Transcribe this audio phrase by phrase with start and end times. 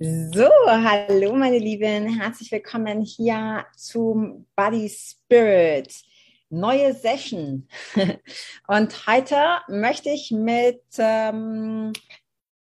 [0.00, 5.94] So, hallo meine Lieben, herzlich willkommen hier zum Body Spirit.
[6.50, 7.68] Neue Session.
[8.66, 9.36] Und heute
[9.68, 11.92] möchte ich mit ähm,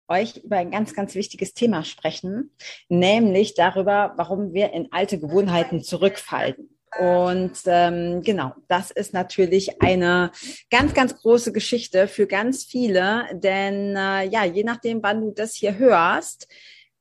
[0.08, 2.50] euch über ein ganz, ganz wichtiges Thema sprechen,
[2.88, 6.72] nämlich darüber, warum wir in alte Gewohnheiten zurückfallen.
[7.00, 10.32] Und ähm, genau, das ist natürlich eine
[10.72, 15.54] ganz, ganz große Geschichte für ganz viele, denn äh, ja, je nachdem, wann du das
[15.54, 16.48] hier hörst,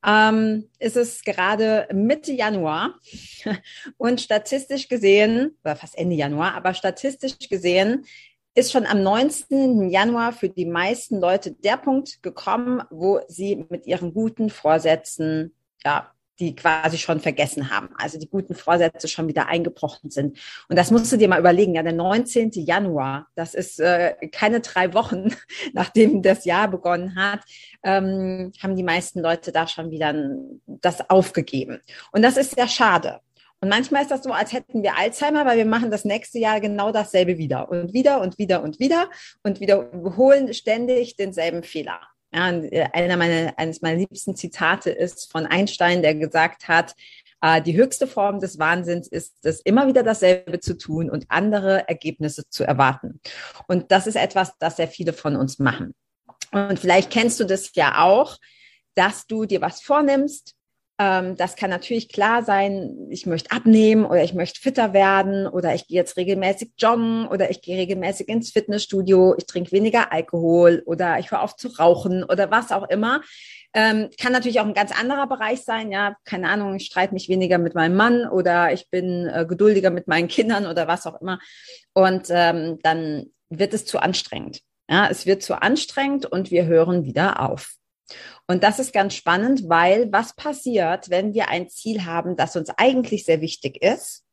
[0.06, 2.94] ähm, ist es gerade Mitte Januar
[3.96, 8.04] und statistisch gesehen, oder fast Ende Januar, aber statistisch gesehen
[8.54, 9.88] ist schon am 19.
[9.88, 15.54] Januar für die meisten Leute der Punkt gekommen, wo sie mit ihren guten Vorsätzen
[15.84, 20.38] ja, die quasi schon vergessen haben, also die guten Vorsätze schon wieder eingebrochen sind.
[20.68, 22.52] Und das musst du dir mal überlegen, ja, der 19.
[22.52, 25.34] Januar, das ist äh, keine drei Wochen,
[25.72, 27.40] nachdem das Jahr begonnen hat,
[27.82, 30.14] ähm, haben die meisten Leute da schon wieder
[30.66, 31.80] das aufgegeben.
[32.12, 33.20] Und das ist sehr schade.
[33.60, 36.60] Und manchmal ist das so, als hätten wir Alzheimer, weil wir machen das nächste Jahr
[36.60, 39.10] genau dasselbe wieder und wieder und wieder und wieder
[39.42, 42.00] und wiederholen ständig denselben Fehler.
[42.32, 46.94] Ja, äh, einer meiner, eines meiner liebsten Zitate ist von Einstein, der gesagt hat,
[47.40, 51.88] äh, die höchste Form des Wahnsinns ist es, immer wieder dasselbe zu tun und andere
[51.88, 53.20] Ergebnisse zu erwarten.
[53.66, 55.94] Und das ist etwas, das sehr viele von uns machen.
[56.52, 58.36] Und vielleicht kennst du das ja auch,
[58.94, 60.54] dass du dir was vornimmst,
[60.98, 65.86] das kann natürlich klar sein, ich möchte abnehmen oder ich möchte fitter werden oder ich
[65.86, 71.20] gehe jetzt regelmäßig joggen oder ich gehe regelmäßig ins Fitnessstudio, ich trinke weniger Alkohol oder
[71.20, 73.22] ich höre auf zu rauchen oder was auch immer.
[73.74, 77.28] Ähm, kann natürlich auch ein ganz anderer Bereich sein, ja, keine Ahnung, ich streite mich
[77.28, 81.20] weniger mit meinem Mann oder ich bin äh, geduldiger mit meinen Kindern oder was auch
[81.20, 81.38] immer.
[81.92, 84.62] Und ähm, dann wird es zu anstrengend.
[84.90, 87.77] Ja, es wird zu anstrengend und wir hören wieder auf.
[88.46, 92.70] Und das ist ganz spannend, weil was passiert, wenn wir ein Ziel haben, das uns
[92.76, 94.24] eigentlich sehr wichtig ist,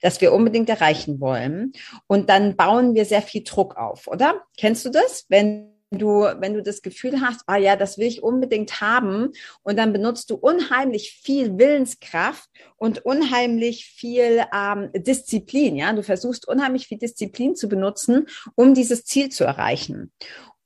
[0.00, 1.72] das wir unbedingt erreichen wollen,
[2.06, 4.42] und dann bauen wir sehr viel Druck auf, oder?
[4.56, 5.26] Kennst du das?
[5.28, 9.30] Wenn du, wenn du das Gefühl hast, ah ja, das will ich unbedingt haben,
[9.62, 16.46] und dann benutzt du unheimlich viel Willenskraft und unheimlich viel ähm, Disziplin, ja, du versuchst
[16.46, 20.12] unheimlich viel Disziplin zu benutzen, um dieses Ziel zu erreichen.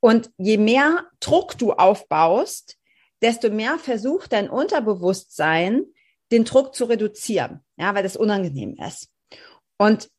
[0.01, 2.77] Und je mehr Druck du aufbaust,
[3.23, 5.85] desto mehr versucht dein Unterbewusstsein,
[6.31, 9.09] den Druck zu reduzieren, ja, weil das unangenehm ist.
[9.79, 10.11] Und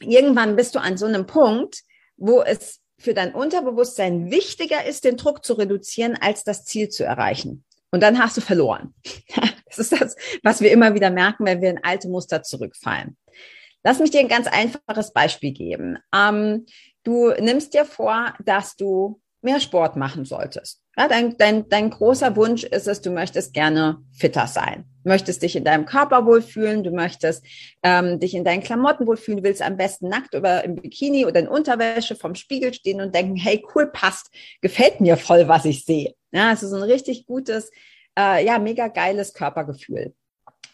[0.00, 1.82] irgendwann bist du an so einem Punkt,
[2.16, 7.04] wo es für dein Unterbewusstsein wichtiger ist, den Druck zu reduzieren, als das Ziel zu
[7.04, 7.64] erreichen.
[7.90, 8.94] Und dann hast du verloren.
[9.76, 10.14] Das ist das,
[10.44, 13.16] was wir immer wieder merken, wenn wir in alte Muster zurückfallen.
[13.82, 15.98] Lass mich dir ein ganz einfaches Beispiel geben.
[16.14, 16.66] Ähm,
[17.04, 20.80] du nimmst dir vor, dass du mehr Sport machen solltest.
[20.96, 24.86] Ja, dein, dein, dein großer Wunsch ist es, du möchtest gerne fitter sein.
[25.02, 27.44] Möchtest dich in deinem Körper wohlfühlen, du möchtest
[27.82, 31.48] ähm, dich in deinen Klamotten wohlfühlen, willst am besten nackt oder im Bikini oder in
[31.48, 34.30] Unterwäsche vom Spiegel stehen und denken, hey, cool, passt,
[34.62, 36.14] gefällt mir voll, was ich sehe.
[36.32, 37.70] Ja, es ist ein richtig gutes,
[38.18, 40.14] äh, ja, mega geiles Körpergefühl.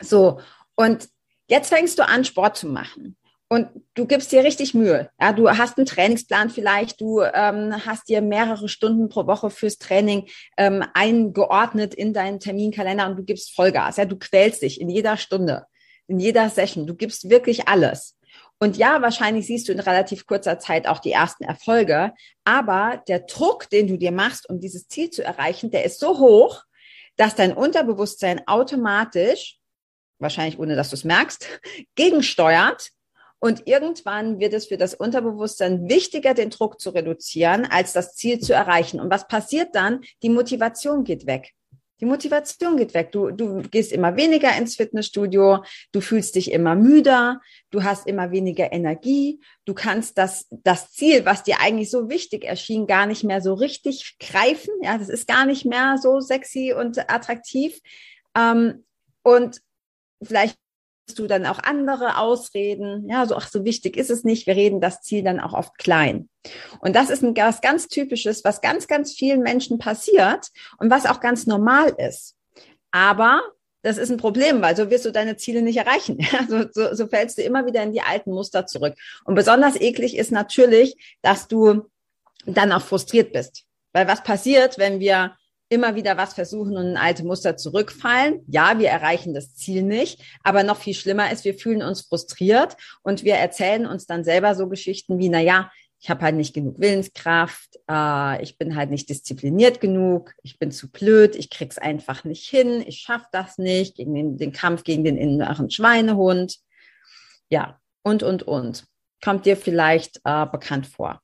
[0.00, 0.41] So,
[0.76, 1.09] und
[1.49, 3.17] jetzt fängst du an, Sport zu machen
[3.52, 5.11] und du gibst dir richtig Mühe.
[5.20, 9.79] Ja, du hast einen Trainingsplan vielleicht, du ähm, hast dir mehrere Stunden pro Woche fürs
[9.79, 13.97] Training ähm, eingeordnet in deinen Terminkalender und du gibst Vollgas.
[13.97, 15.67] Ja, du quälst dich in jeder Stunde,
[16.06, 16.87] in jeder Session.
[16.87, 18.17] Du gibst wirklich alles.
[18.61, 22.12] Und ja, wahrscheinlich siehst du in relativ kurzer Zeit auch die ersten Erfolge.
[22.44, 26.20] Aber der Druck, den du dir machst, um dieses Ziel zu erreichen, der ist so
[26.20, 26.62] hoch,
[27.17, 29.58] dass dein Unterbewusstsein automatisch,
[30.20, 31.49] wahrscheinlich ohne dass du es merkst,
[31.97, 32.93] gegensteuert
[33.41, 38.39] Und irgendwann wird es für das Unterbewusstsein wichtiger, den Druck zu reduzieren, als das Ziel
[38.39, 39.01] zu erreichen.
[39.01, 40.03] Und was passiert dann?
[40.23, 41.55] Die Motivation geht weg.
[42.01, 43.13] Die Motivation geht weg.
[43.13, 47.41] Du, du gehst immer weniger ins Fitnessstudio, du fühlst dich immer müder,
[47.71, 52.45] du hast immer weniger Energie, du kannst das, das Ziel, was dir eigentlich so wichtig
[52.45, 54.73] erschien, gar nicht mehr so richtig greifen.
[54.83, 57.79] Ja, das ist gar nicht mehr so sexy und attraktiv.
[58.37, 58.85] Ähm,
[59.23, 59.61] und
[60.23, 60.57] vielleicht
[61.19, 63.09] du dann auch andere Ausreden.
[63.09, 64.47] Ja, so, ach, so wichtig ist es nicht.
[64.47, 66.29] Wir reden das Ziel dann auch oft klein.
[66.81, 70.49] Und das ist ein, was ganz Typisches, was ganz, ganz vielen Menschen passiert
[70.79, 72.37] und was auch ganz normal ist.
[72.91, 73.43] Aber
[73.83, 76.19] das ist ein Problem, weil so wirst du deine Ziele nicht erreichen.
[76.49, 78.95] So, so, so fällst du immer wieder in die alten Muster zurück.
[79.25, 81.89] Und besonders eklig ist natürlich, dass du
[82.47, 83.65] dann auch frustriert bist.
[83.93, 85.37] Weil was passiert, wenn wir
[85.71, 88.43] immer wieder was versuchen und in alte Muster zurückfallen.
[88.49, 92.77] Ja, wir erreichen das Ziel nicht, aber noch viel schlimmer ist, wir fühlen uns frustriert
[93.03, 95.71] und wir erzählen uns dann selber so Geschichten wie, na ja,
[96.03, 100.73] ich habe halt nicht genug Willenskraft, äh, ich bin halt nicht diszipliniert genug, ich bin
[100.73, 104.83] zu blöd, ich krieg's einfach nicht hin, ich schaff das nicht, gegen den, den Kampf
[104.83, 106.57] gegen den inneren Schweinehund.
[107.49, 108.85] Ja, und, und, und.
[109.23, 111.21] Kommt dir vielleicht äh, bekannt vor.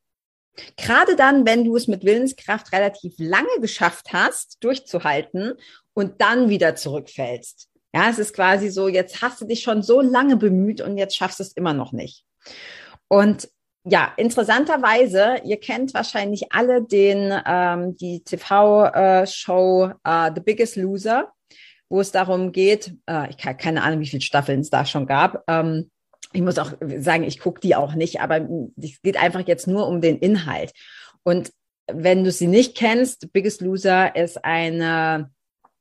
[0.76, 5.54] Gerade dann, wenn du es mit Willenskraft relativ lange geschafft hast, durchzuhalten
[5.94, 7.68] und dann wieder zurückfällst.
[7.94, 11.16] Ja, es ist quasi so, jetzt hast du dich schon so lange bemüht und jetzt
[11.16, 12.24] schaffst du es immer noch nicht.
[13.08, 13.48] Und
[13.88, 21.32] ja, interessanterweise, ihr kennt wahrscheinlich alle den ähm, die TV-Show äh, The Biggest Loser,
[21.88, 25.06] wo es darum geht, äh, ich habe keine Ahnung, wie viele Staffeln es da schon
[25.06, 25.90] gab, ähm,
[26.36, 28.46] ich muss auch sagen, ich gucke die auch nicht, aber
[28.76, 30.72] es geht einfach jetzt nur um den Inhalt.
[31.22, 31.50] Und
[31.90, 35.30] wenn du sie nicht kennst, Biggest Loser ist eine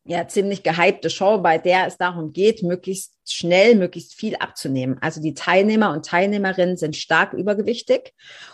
[0.06, 4.98] ja ziemlich gehypte Show, bei der es darum geht, möglichst schnell, möglichst viel abzunehmen.
[5.02, 8.14] Also die Teilnehmer und Teilnehmerinnen sind stark übergewichtig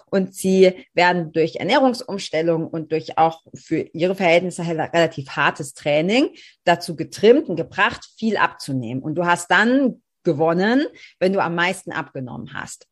[0.09, 6.29] und sie werden durch Ernährungsumstellung und durch auch für ihre Verhältnisse relativ hartes Training
[6.63, 9.03] dazu getrimmt und gebracht, viel abzunehmen.
[9.03, 10.85] Und du hast dann gewonnen,
[11.19, 12.87] wenn du am meisten abgenommen hast.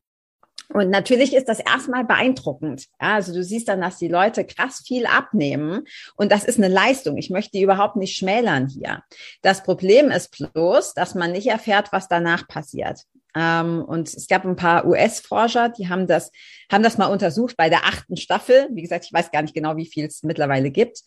[0.71, 2.85] Und natürlich ist das erstmal beeindruckend.
[3.01, 6.67] Ja, also du siehst dann, dass die Leute krass viel abnehmen und das ist eine
[6.67, 7.17] Leistung.
[7.17, 9.01] Ich möchte die überhaupt nicht schmälern hier.
[9.41, 13.01] Das Problem ist bloß, dass man nicht erfährt, was danach passiert.
[13.35, 16.31] Ähm, und es gab ein paar US-Forscher, die haben das,
[16.71, 18.67] haben das mal untersucht bei der achten Staffel.
[18.73, 21.03] Wie gesagt, ich weiß gar nicht genau, wie viel es mittlerweile gibt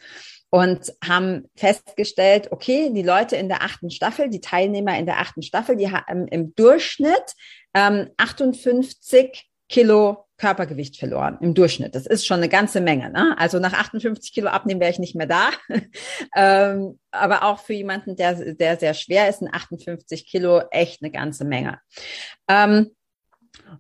[0.51, 5.43] und haben festgestellt, okay, die Leute in der achten Staffel, die Teilnehmer in der achten
[5.43, 7.35] Staffel, die haben im Durchschnitt
[7.73, 11.95] ähm, 58 Kilo Körpergewicht verloren im Durchschnitt.
[11.95, 13.11] Das ist schon eine ganze Menge.
[13.11, 13.35] Ne?
[13.39, 15.51] Also nach 58 Kilo abnehmen wäre ich nicht mehr da.
[16.37, 21.11] ähm, aber auch für jemanden, der, der sehr schwer ist, sind 58 Kilo echt eine
[21.11, 21.81] ganze Menge.
[22.49, 22.95] Ähm,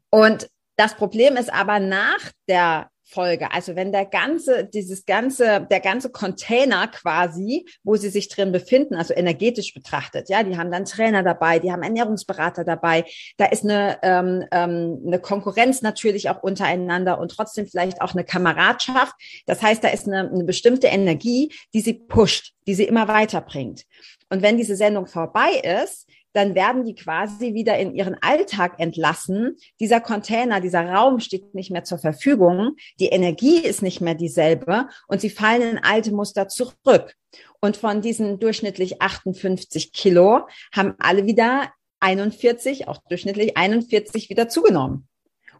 [0.08, 3.52] und das Problem ist aber nach der Folge.
[3.52, 8.94] Also wenn der ganze, dieses ganze, der ganze Container quasi, wo sie sich drin befinden,
[8.94, 13.04] also energetisch betrachtet, ja, die haben dann Trainer dabei, die haben Ernährungsberater dabei,
[13.36, 18.24] da ist eine, ähm, ähm, eine Konkurrenz natürlich auch untereinander und trotzdem vielleicht auch eine
[18.24, 19.14] Kameradschaft.
[19.46, 23.84] Das heißt, da ist eine, eine bestimmte Energie, die sie pusht, die sie immer weiterbringt.
[24.30, 29.56] Und wenn diese Sendung vorbei ist, dann werden die quasi wieder in ihren Alltag entlassen.
[29.81, 32.77] Dieser Container, dieser Raum steht nicht mehr zur Verfügung.
[32.98, 37.15] Die Energie ist nicht mehr dieselbe und sie fallen in alte Muster zurück.
[37.60, 45.08] Und von diesen durchschnittlich 58 Kilo haben alle wieder 41, auch durchschnittlich 41 wieder zugenommen.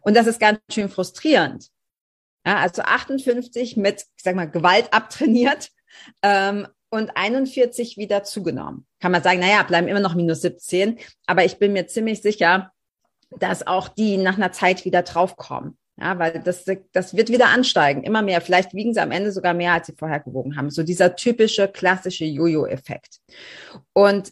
[0.01, 1.69] Und das ist ganz schön frustrierend.
[2.45, 5.69] Ja, also 58 mit, ich sag mal, Gewalt abtrainiert
[6.21, 8.85] ähm, und 41 wieder zugenommen.
[8.99, 10.99] Kann man sagen, naja, bleiben immer noch minus 17.
[11.25, 12.71] Aber ich bin mir ziemlich sicher,
[13.39, 15.75] dass auch die nach einer Zeit wieder draufkommen.
[15.99, 18.41] Ja, weil das, das wird wieder ansteigen, immer mehr.
[18.41, 20.69] Vielleicht wiegen sie am Ende sogar mehr, als sie vorher gewogen haben.
[20.69, 23.21] So dieser typische klassische Jojo-Effekt.
[23.93, 24.31] Und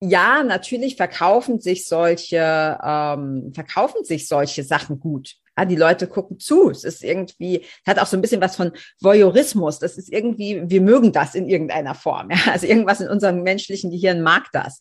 [0.00, 5.34] ja, natürlich verkaufen sich solche, ähm, verkaufen sich solche Sachen gut.
[5.60, 6.70] Ja, die Leute gucken zu.
[6.70, 9.78] Es ist irgendwie, hat auch so ein bisschen was von Voyeurismus.
[9.78, 12.30] Das ist irgendwie, wir mögen das in irgendeiner Form.
[12.30, 12.38] Ja?
[12.50, 14.80] Also irgendwas in unserem menschlichen Gehirn mag das.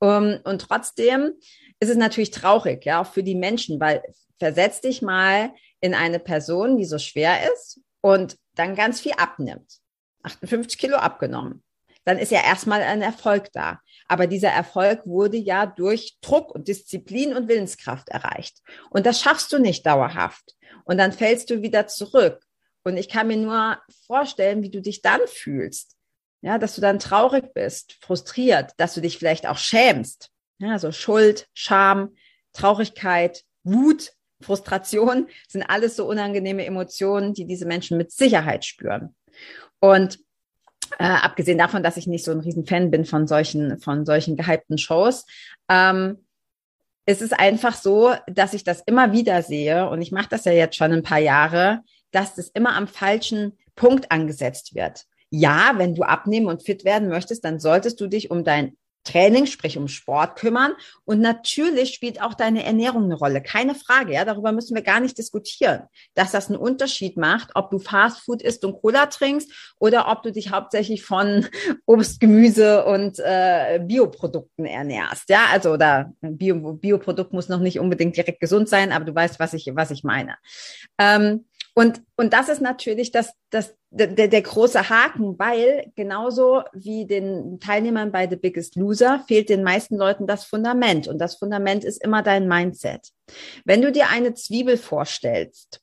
[0.00, 1.32] Ähm, und trotzdem
[1.80, 4.02] ist es natürlich traurig, ja, auch für die Menschen, weil
[4.38, 9.78] versetz dich mal in eine Person, die so schwer ist und dann ganz viel abnimmt.
[10.22, 11.62] 58 Kilo abgenommen.
[12.04, 13.80] Dann ist ja erstmal ein Erfolg da.
[14.08, 18.58] Aber dieser Erfolg wurde ja durch Druck und Disziplin und Willenskraft erreicht.
[18.90, 20.56] Und das schaffst du nicht dauerhaft.
[20.84, 22.42] Und dann fällst du wieder zurück.
[22.82, 25.96] Und ich kann mir nur vorstellen, wie du dich dann fühlst.
[26.42, 30.30] Ja, dass du dann traurig bist, frustriert, dass du dich vielleicht auch schämst.
[30.58, 32.16] Ja, so Schuld, Scham,
[32.54, 39.14] Traurigkeit, Wut, Frustration sind alles so unangenehme Emotionen, die diese Menschen mit Sicherheit spüren.
[39.80, 40.18] Und
[40.98, 44.78] äh, abgesehen davon, dass ich nicht so ein Riesenfan bin von solchen, von solchen gehypten
[44.78, 45.26] Shows,
[45.68, 46.18] ähm,
[47.06, 50.52] es ist einfach so, dass ich das immer wieder sehe und ich mache das ja
[50.52, 51.80] jetzt schon ein paar Jahre,
[52.12, 55.06] dass das immer am falschen Punkt angesetzt wird.
[55.30, 59.46] Ja, wenn du abnehmen und fit werden möchtest, dann solltest du dich um dein Training,
[59.46, 60.72] sprich um Sport kümmern.
[61.04, 63.42] Und natürlich spielt auch deine Ernährung eine Rolle.
[63.42, 64.24] Keine Frage, ja.
[64.24, 65.84] Darüber müssen wir gar nicht diskutieren.
[66.14, 70.32] Dass das einen Unterschied macht, ob du Fastfood isst und Cola trinkst oder ob du
[70.32, 71.46] dich hauptsächlich von
[71.86, 75.28] Obst, Gemüse und äh, Bioprodukten ernährst.
[75.28, 79.40] Ja, also oder Bio, Bioprodukt muss noch nicht unbedingt direkt gesund sein, aber du weißt,
[79.40, 80.36] was ich, was ich meine.
[80.98, 87.06] Ähm, und, und das ist natürlich das, das, der, der große Haken, weil genauso wie
[87.06, 91.08] den Teilnehmern bei The Biggest Loser fehlt den meisten Leuten das Fundament.
[91.08, 93.08] Und das Fundament ist immer dein Mindset.
[93.64, 95.80] Wenn du dir eine Zwiebel vorstellst,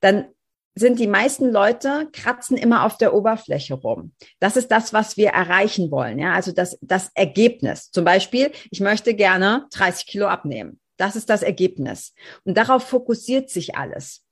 [0.00, 0.26] dann
[0.74, 4.12] sind die meisten Leute kratzen immer auf der Oberfläche rum.
[4.38, 6.18] Das ist das, was wir erreichen wollen.
[6.18, 7.90] Ja, also das, das Ergebnis.
[7.90, 10.78] Zum Beispiel, ich möchte gerne 30 Kilo abnehmen.
[10.98, 12.14] Das ist das Ergebnis.
[12.44, 14.25] Und darauf fokussiert sich alles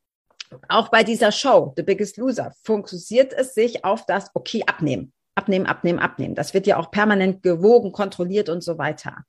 [0.69, 5.13] auch bei dieser Show, The Biggest Loser, fokussiert es sich auf das, okay, abnehmen.
[5.37, 6.35] Abnehmen, abnehmen, abnehmen.
[6.37, 9.25] Das wird ja auch permanent gewogen, kontrolliert und so weiter.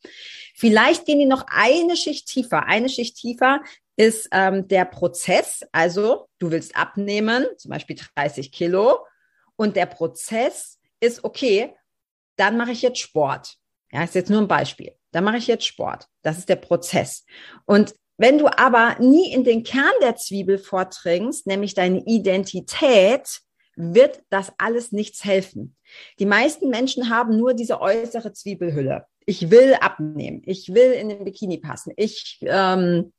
[0.53, 2.67] Vielleicht gehen die noch eine Schicht tiefer.
[2.67, 3.61] Eine Schicht tiefer
[3.95, 5.61] ist ähm, der Prozess.
[5.71, 8.99] Also du willst abnehmen, zum Beispiel 30 Kilo.
[9.55, 11.73] Und der Prozess ist, okay,
[12.35, 13.55] dann mache ich jetzt Sport.
[13.91, 14.95] Ja, ist jetzt nur ein Beispiel.
[15.11, 16.07] Dann mache ich jetzt Sport.
[16.21, 17.25] Das ist der Prozess.
[17.65, 23.41] Und wenn du aber nie in den Kern der Zwiebel vordringst, nämlich deine Identität,
[23.75, 25.75] wird das alles nichts helfen.
[26.19, 29.05] Die meisten Menschen haben nur diese äußere Zwiebelhülle.
[29.25, 30.41] Ich will abnehmen.
[30.45, 31.91] Ich will in den Bikini passen.
[31.97, 33.11] Ich ähm,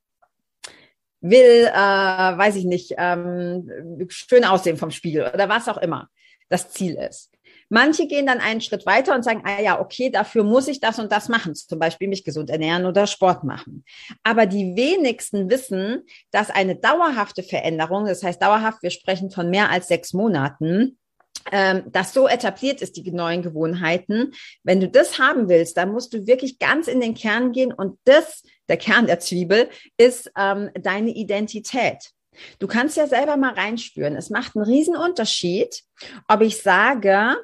[1.21, 6.09] will, äh, weiß ich nicht, ähm, schön aussehen vom Spiegel oder was auch immer
[6.49, 7.36] das Ziel ist.
[7.69, 10.99] Manche gehen dann einen Schritt weiter und sagen, ah ja, okay, dafür muss ich das
[10.99, 13.85] und das machen, zum Beispiel mich gesund ernähren oder Sport machen.
[14.23, 19.71] Aber die wenigsten wissen, dass eine dauerhafte Veränderung, das heißt dauerhaft, wir sprechen von mehr
[19.71, 20.99] als sechs Monaten,
[21.53, 24.33] ähm, das so etabliert ist, die neuen Gewohnheiten.
[24.63, 27.99] Wenn du das haben willst, dann musst du wirklich ganz in den Kern gehen und
[28.05, 32.11] das, der Kern der Zwiebel, ist ähm, deine Identität.
[32.59, 34.17] Du kannst ja selber mal reinspüren.
[34.17, 35.83] Es macht einen riesen Unterschied,
[36.29, 37.37] ob ich sage,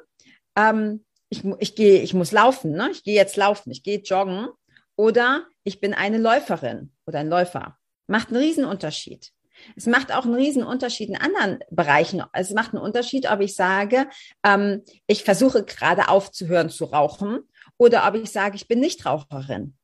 [0.55, 2.89] ähm, ich, ich gehe, ich muss laufen, ne?
[2.91, 4.47] ich gehe jetzt laufen, ich gehe joggen
[4.95, 7.77] oder ich bin eine Läuferin oder ein Läufer.
[8.07, 9.31] Macht einen Riesenunterschied.
[9.75, 12.23] Es macht auch einen Riesenunterschied in anderen Bereichen.
[12.33, 14.07] Es macht einen Unterschied, ob ich sage,
[14.43, 17.39] ähm, ich versuche gerade aufzuhören zu rauchen
[17.77, 19.75] oder ob ich sage, ich bin Nichtraucherin.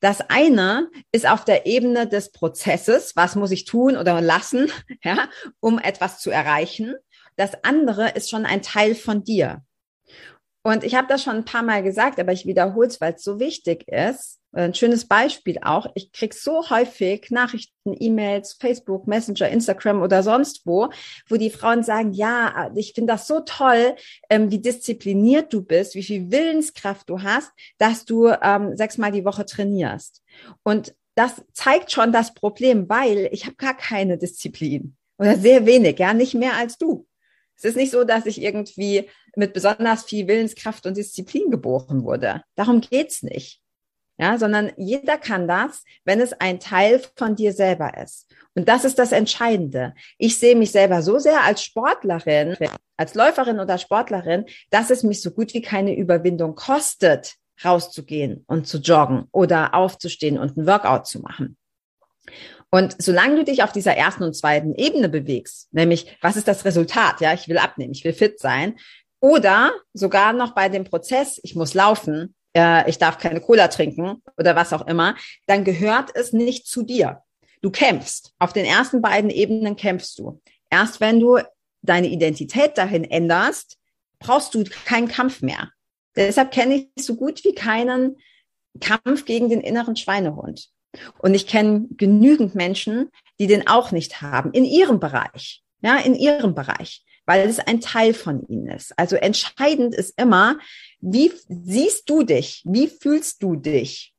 [0.00, 4.70] Das eine ist auf der Ebene des Prozesses, was muss ich tun oder lassen,
[5.04, 5.28] ja,
[5.60, 6.94] um etwas zu erreichen.
[7.36, 9.64] Das andere ist schon ein Teil von dir.
[10.64, 13.24] Und ich habe das schon ein paar Mal gesagt, aber ich wiederhole es, weil es
[13.24, 14.38] so wichtig ist.
[14.54, 15.86] Ein schönes Beispiel auch.
[15.94, 20.90] Ich krieg so häufig Nachrichten, E-Mails, Facebook, Messenger, Instagram oder sonst wo,
[21.28, 23.96] wo die Frauen sagen, ja, ich finde das so toll,
[24.28, 29.24] ähm, wie diszipliniert du bist, wie viel Willenskraft du hast, dass du ähm, sechsmal die
[29.24, 30.22] Woche trainierst.
[30.62, 35.98] Und das zeigt schon das Problem, weil ich habe gar keine Disziplin oder sehr wenig,
[35.98, 37.06] ja, nicht mehr als du.
[37.56, 42.42] Es ist nicht so, dass ich irgendwie mit besonders viel Willenskraft und Disziplin geboren wurde.
[42.54, 43.60] Darum geht's nicht.
[44.18, 48.30] Ja, sondern jeder kann das, wenn es ein Teil von dir selber ist.
[48.54, 49.94] Und das ist das Entscheidende.
[50.18, 52.56] Ich sehe mich selber so sehr als Sportlerin,
[52.96, 58.68] als Läuferin oder Sportlerin, dass es mich so gut wie keine Überwindung kostet, rauszugehen und
[58.68, 61.56] zu joggen oder aufzustehen und ein Workout zu machen.
[62.70, 66.64] Und solange du dich auf dieser ersten und zweiten Ebene bewegst, nämlich was ist das
[66.64, 67.20] Resultat?
[67.20, 68.78] Ja, ich will abnehmen, ich will fit sein.
[69.22, 74.20] Oder sogar noch bei dem Prozess, ich muss laufen, äh, ich darf keine Cola trinken
[74.36, 75.14] oder was auch immer,
[75.46, 77.22] dann gehört es nicht zu dir.
[77.60, 78.32] Du kämpfst.
[78.40, 80.40] Auf den ersten beiden Ebenen kämpfst du.
[80.70, 81.38] Erst wenn du
[81.82, 83.78] deine Identität dahin änderst,
[84.18, 85.70] brauchst du keinen Kampf mehr.
[86.16, 88.16] Deshalb kenne ich so gut wie keinen
[88.80, 90.68] Kampf gegen den inneren Schweinehund.
[91.18, 96.16] Und ich kenne genügend Menschen, die den auch nicht haben, in ihrem Bereich, ja, in
[96.16, 98.92] ihrem Bereich, weil es ein Teil von ihnen ist.
[98.98, 100.58] Also entscheidend ist immer,
[101.00, 102.62] wie siehst du dich?
[102.64, 104.12] Wie fühlst du dich?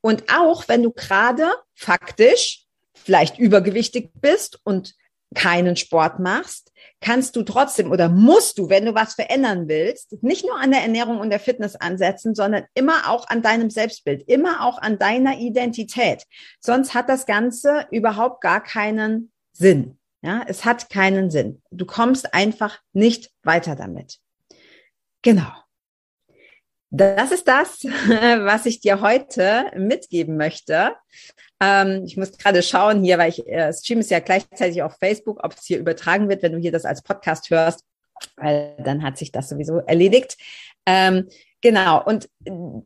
[0.00, 2.64] Und auch wenn du gerade faktisch
[2.94, 4.94] vielleicht übergewichtig bist und
[5.34, 10.44] keinen Sport machst, kannst du trotzdem oder musst du, wenn du was verändern willst, nicht
[10.46, 14.64] nur an der Ernährung und der Fitness ansetzen, sondern immer auch an deinem Selbstbild, immer
[14.64, 16.24] auch an deiner Identität.
[16.60, 19.98] Sonst hat das Ganze überhaupt gar keinen Sinn.
[20.24, 21.60] Ja, es hat keinen Sinn.
[21.70, 24.20] Du kommst einfach nicht weiter damit.
[25.20, 25.52] Genau.
[26.88, 30.94] Das ist das, was ich dir heute mitgeben möchte.
[31.60, 35.44] Ähm, ich muss gerade schauen hier, weil ich äh, streame es ja gleichzeitig auf Facebook,
[35.44, 37.84] ob es hier übertragen wird, wenn du hier das als Podcast hörst,
[38.36, 40.36] weil dann hat sich das sowieso erledigt.
[40.86, 41.28] Ähm,
[41.64, 42.04] Genau.
[42.04, 42.28] Und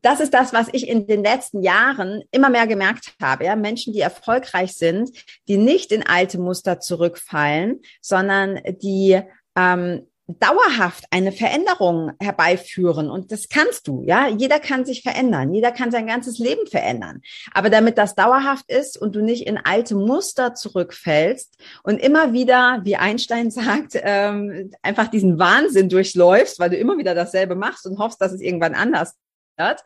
[0.03, 3.47] das ist das, was ich in den letzten Jahren immer mehr gemerkt habe.
[3.47, 3.57] Ja?
[3.57, 5.11] Menschen, die erfolgreich sind,
[5.49, 9.21] die nicht in alte Muster zurückfallen, sondern die
[9.57, 13.11] ähm, dauerhaft eine Veränderung herbeiführen.
[13.11, 14.29] Und das kannst du, ja.
[14.29, 15.55] Jeder kann sich verändern.
[15.55, 17.23] Jeder kann sein ganzes Leben verändern.
[17.53, 22.81] Aber damit das dauerhaft ist und du nicht in alte Muster zurückfällst und immer wieder,
[22.85, 27.99] wie Einstein sagt, ähm, einfach diesen Wahnsinn durchläufst, weil du immer wieder dasselbe machst und
[27.99, 29.15] hoffst, dass es irgendwann anders
[29.57, 29.83] wird.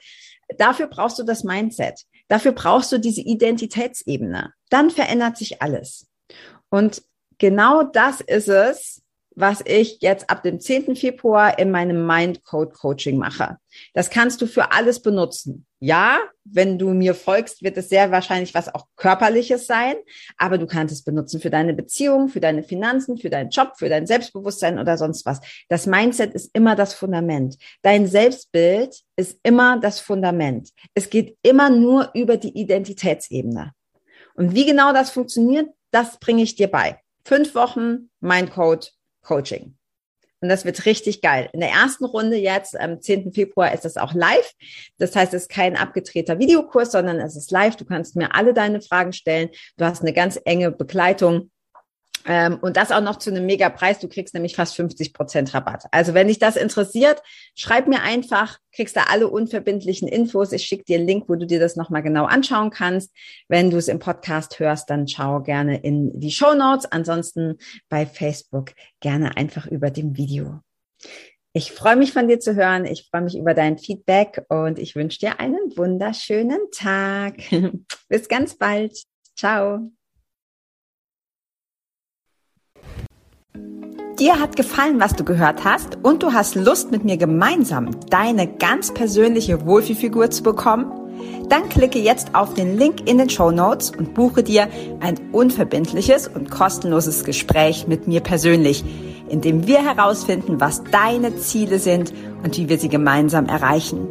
[0.58, 2.00] Dafür brauchst du das Mindset.
[2.28, 4.52] Dafür brauchst du diese Identitätsebene.
[4.70, 6.08] Dann verändert sich alles.
[6.68, 7.02] Und
[7.38, 9.01] genau das ist es,
[9.34, 10.96] was ich jetzt ab dem 10.
[10.96, 13.58] Februar in meinem Mind Code Coaching mache.
[13.94, 15.66] Das kannst du für alles benutzen.
[15.80, 19.96] Ja, wenn du mir folgst, wird es sehr wahrscheinlich was auch körperliches sein,
[20.36, 23.88] aber du kannst es benutzen für deine Beziehung, für deine Finanzen, für deinen Job, für
[23.88, 25.40] dein Selbstbewusstsein oder sonst was.
[25.68, 27.56] Das Mindset ist immer das Fundament.
[27.82, 30.70] Dein Selbstbild ist immer das Fundament.
[30.94, 33.72] Es geht immer nur über die Identitätsebene.
[34.34, 37.00] Und wie genau das funktioniert, das bringe ich dir bei.
[37.24, 38.86] Fünf Wochen Mind Code
[39.22, 39.76] Coaching.
[40.42, 41.48] Und das wird richtig geil.
[41.52, 43.32] In der ersten Runde jetzt, am 10.
[43.32, 44.52] Februar, ist das auch live.
[44.98, 47.76] Das heißt, es ist kein abgedrehter Videokurs, sondern es ist live.
[47.76, 49.50] Du kannst mir alle deine Fragen stellen.
[49.76, 51.52] Du hast eine ganz enge Begleitung
[52.26, 53.98] ähm, und das auch noch zu einem Mega-Preis.
[53.98, 55.84] Du kriegst nämlich fast 50 Prozent Rabatt.
[55.90, 57.22] Also wenn dich das interessiert,
[57.54, 60.52] schreib mir einfach, kriegst da alle unverbindlichen Infos.
[60.52, 63.10] Ich schicke dir einen Link, wo du dir das nochmal genau anschauen kannst.
[63.48, 66.86] Wenn du es im Podcast hörst, dann schau gerne in die Show Notes.
[66.90, 67.58] Ansonsten
[67.88, 70.60] bei Facebook gerne einfach über dem Video.
[71.54, 72.86] Ich freue mich von dir zu hören.
[72.86, 77.34] Ich freue mich über dein Feedback und ich wünsche dir einen wunderschönen Tag.
[78.08, 78.96] Bis ganz bald.
[79.36, 79.92] Ciao.
[84.22, 88.46] Dir hat gefallen, was du gehört hast und du hast Lust, mit mir gemeinsam deine
[88.46, 90.92] ganz persönliche Wohlfühlfigur zu bekommen?
[91.48, 94.68] Dann klicke jetzt auf den Link in den Show Notes und buche dir
[95.00, 98.84] ein unverbindliches und kostenloses Gespräch mit mir persönlich,
[99.28, 104.06] in dem wir herausfinden, was deine Ziele sind und wie wir sie gemeinsam erreichen.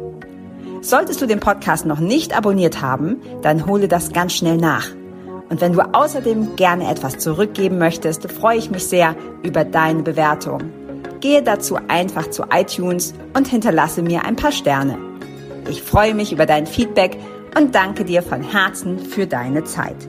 [0.82, 4.90] Solltest du den Podcast noch nicht abonniert haben, dann hole das ganz schnell nach.
[5.52, 10.62] Und wenn du außerdem gerne etwas zurückgeben möchtest, freue ich mich sehr über deine Bewertung.
[11.20, 14.96] Gehe dazu einfach zu iTunes und hinterlasse mir ein paar Sterne.
[15.68, 17.18] Ich freue mich über dein Feedback
[17.54, 20.08] und danke dir von Herzen für deine Zeit.